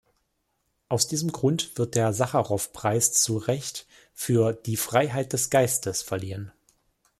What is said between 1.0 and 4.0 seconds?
diesem Grund wird der Sacharow-Preis zu Recht